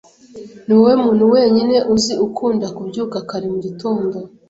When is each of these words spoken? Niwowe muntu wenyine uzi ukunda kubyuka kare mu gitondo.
Niwowe 0.65 0.93
muntu 1.03 1.23
wenyine 1.33 1.77
uzi 1.93 2.13
ukunda 2.25 2.67
kubyuka 2.75 3.17
kare 3.29 3.45
mu 3.53 3.59
gitondo. 3.65 4.17